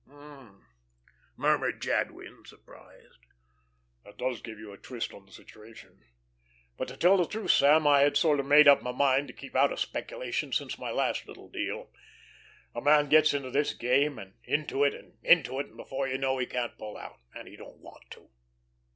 "Hum!" 0.07 0.65
murmured 1.37 1.79
Jadwin 1.79 2.43
surprised. 2.45 3.19
"That 4.03 4.17
does 4.17 4.41
give 4.41 4.57
you 4.57 4.71
a 4.73 4.77
twist 4.79 5.13
on 5.13 5.27
the 5.27 5.31
situation. 5.31 6.01
But 6.75 6.87
to 6.87 6.97
tell 6.97 7.17
the 7.17 7.27
truth, 7.27 7.51
Sam, 7.51 7.85
I 7.85 7.99
had 7.99 8.17
sort 8.17 8.39
of 8.39 8.47
made 8.47 8.67
up 8.67 8.81
my 8.81 8.93
mind 8.93 9.27
to 9.27 9.33
keep 9.35 9.55
out 9.55 9.71
of 9.71 9.79
speculation 9.79 10.53
since 10.53 10.79
my 10.79 10.89
last 10.89 11.27
little 11.27 11.49
deal. 11.49 11.91
A 12.73 12.81
man 12.81 13.09
gets 13.09 13.35
into 13.35 13.51
this 13.51 13.75
game, 13.75 14.17
and 14.17 14.33
into 14.43 14.83
it, 14.83 14.95
and 14.95 15.19
into 15.21 15.59
it, 15.59 15.67
and 15.67 15.77
before 15.77 16.07
you 16.07 16.17
know 16.17 16.39
he 16.39 16.47
can't 16.47 16.79
pull 16.79 16.97
out 16.97 17.19
and 17.35 17.47
he 17.47 17.55
don't 17.55 17.77
want 17.77 18.09
to. 18.09 18.31